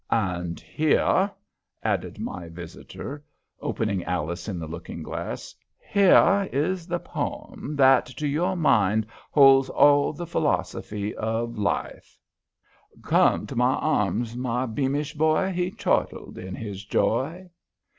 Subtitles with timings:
[0.09, 1.29] "And here,"
[1.83, 3.23] added my visitor,
[3.59, 9.69] opening Alice in the Looking Glass "here is the poem that to your mind holds
[9.69, 12.17] all the philosophy of life:
[13.03, 17.51] "'Come to my arms, my beamish boy, He chortled in his joy.'"